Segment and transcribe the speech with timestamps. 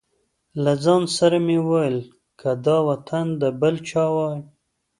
[0.63, 1.97] له ځان سره مې وویل
[2.39, 4.39] که دا وطن د بل چا وای.